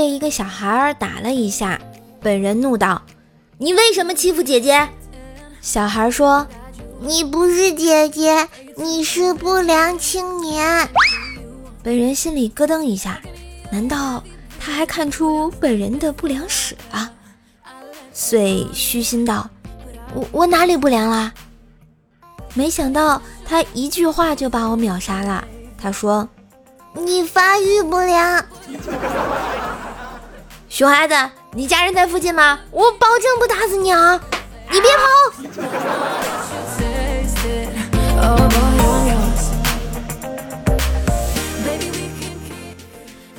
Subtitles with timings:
[0.00, 1.78] 被一个小孩儿打了一下，
[2.22, 3.02] 本人怒道
[3.60, 4.88] ：“你为什么欺负姐姐？”
[5.60, 6.46] 小孩说
[7.00, 10.88] ：“你不是姐姐，你是不良青年。”
[11.84, 13.20] 本人心里咯噔一下，
[13.70, 14.24] 难道
[14.58, 17.12] 他还看出本人的不良史了？
[18.10, 19.50] 遂虚心道
[20.16, 21.30] ：“我我哪里不良啦？”
[22.56, 25.44] 没想到他一句话就把我秒杀了。
[25.76, 26.26] 他说
[26.96, 28.42] ：“你发育不良。”
[30.70, 31.14] 熊孩子，
[31.52, 32.60] 你家人在附近吗？
[32.70, 34.18] 我保证不打死你啊！
[34.70, 35.02] 你别跑！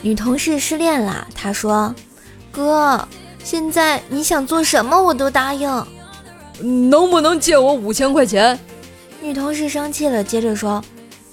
[0.01, 1.95] 女同事失恋了，她说
[2.51, 3.07] ：“哥，
[3.41, 5.69] 现在你想做什么我都答应，
[6.89, 8.59] 能不能借我五千块钱？”
[9.23, 10.83] 女同事生气了，接着说：“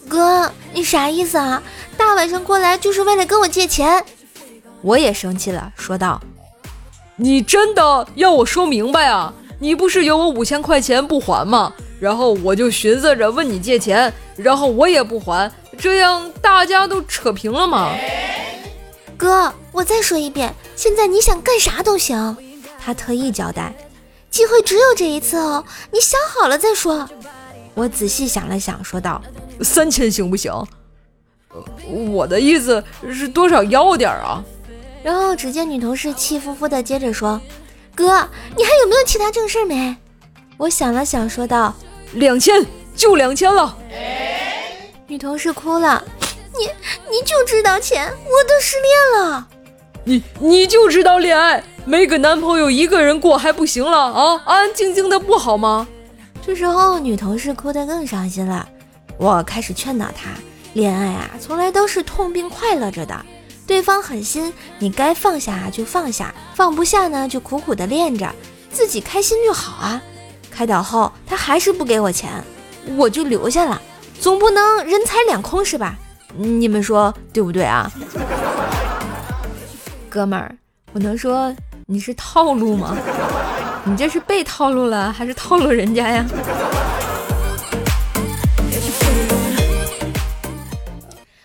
[0.09, 1.61] 哥，你啥意思啊？
[1.97, 4.05] 大晚上过来就是为了跟我借钱？”
[4.83, 6.21] 我也生气了，说道
[7.17, 9.33] ：“你真的要我说明白啊？
[9.61, 11.73] 你不是有我五千块钱不还吗？
[11.99, 17.93] 然后我就寻思着问你借钱，然后我也不还，这样大家都扯平了吗？”
[19.19, 22.37] 哥，我再说一遍，现在你想干啥都行。
[22.81, 23.75] 他特意交代，
[24.31, 27.09] 机会只有这一次哦，你想好了再说。
[27.75, 29.21] 我仔细想了想，说道
[29.61, 30.53] ：“三千行不行？
[32.13, 34.45] 我的意思是多少要点啊？”
[35.09, 37.41] 然后只见女同事气呼呼的接着说
[37.97, 39.97] ：“哥，你还有没有其他正事没？”
[40.59, 41.75] 我想了想，说道
[42.13, 42.63] ：“两千，
[42.95, 43.75] 就两千了。”
[45.09, 46.05] 女同事哭了。
[46.53, 46.67] 你
[47.11, 49.49] 你就知道钱，我都失恋了。
[50.05, 54.43] 你你就知道恋爱，没个男朋友一个人过还不行了啊？
[54.45, 55.89] 安安静静的不好吗？
[56.47, 58.69] 这时候女同事哭得更伤心了。
[59.17, 60.29] 我开始劝导她，
[60.75, 63.25] 恋爱啊，从来都是痛并快乐着的。
[63.69, 68.35] 对方狠心，你该放下就放下，放不下呢就苦苦的练着，
[68.73, 70.01] 自己开心就好啊。
[70.51, 72.43] 开导后他还是不给我钱，
[72.97, 73.81] 我就留下了，
[74.19, 75.95] 总不能人财两空是吧？
[76.35, 77.93] 你们说对不对啊，
[80.09, 80.57] 哥们儿？
[80.95, 81.55] 我能说
[81.85, 82.97] 你是套路吗？
[83.85, 86.25] 你这是被套路了，还是套路人家呀？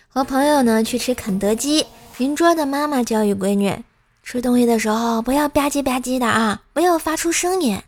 [0.08, 1.84] 和朋友呢去吃肯德基，
[2.18, 3.76] 邻桌的妈妈教育闺女，
[4.22, 7.80] 吃东西的时候不要吧唧吧唧的啊，不要发出声音。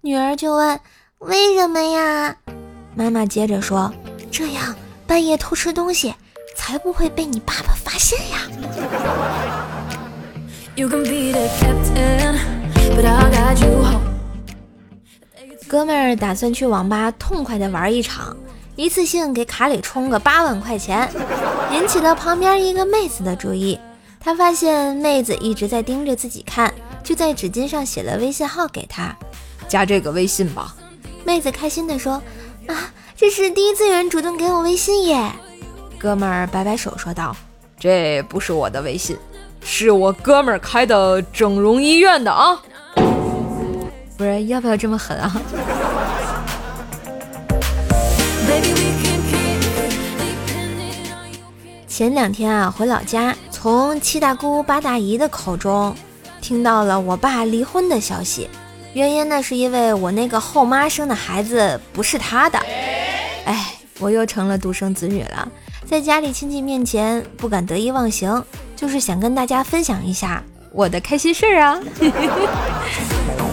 [0.00, 0.80] 女儿就问
[1.18, 2.36] 为什么呀？
[2.94, 3.92] 妈妈接着说，
[4.30, 4.74] 这样
[5.06, 6.14] 半夜偷吃东西。
[6.56, 8.48] 才不会被你爸爸发现呀！
[15.68, 18.36] 哥们儿打算去网吧痛快的玩一场，
[18.78, 21.10] 一次性给卡里充个八万块钱，
[21.72, 23.76] 引起了旁边一个妹子的注意。
[24.20, 26.72] 他发现妹子一直在盯着自己看，
[27.02, 29.12] 就在纸巾上写了微信号给他，
[29.66, 30.76] 加这个微信吧。
[31.24, 32.22] 妹子开心地说
[32.70, 35.28] ：“啊，这是第一次有人主动给我微信耶！”
[35.98, 37.34] 哥们儿摆摆手说道
[37.80, 39.18] ：“这不是我的微信，
[39.60, 42.62] 是我哥们儿开的整容医院的啊！
[44.16, 45.42] 不是，要不要这么狠啊？”
[51.98, 55.92] 前两天啊，回老家，从七大姑八大姨的口中
[56.40, 58.48] 听到了我爸离婚的消息，
[58.92, 62.60] 原因呢是因为我那个后妈生的孩子不是他的，
[63.46, 65.48] 哎，我又成了独生子女了。
[65.86, 68.44] 在家里亲戚面前不敢得意忘形，
[68.76, 71.80] 就是想跟大家分享一下我的开心事儿啊。